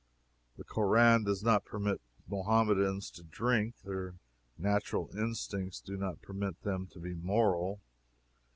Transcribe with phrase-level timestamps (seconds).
[0.57, 3.75] The Koran does not permit Mohammedans to drink.
[3.83, 4.15] Their
[4.57, 7.81] natural instincts do not permit them to be moral.